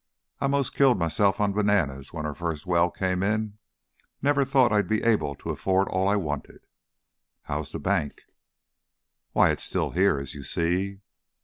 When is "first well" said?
2.33-2.89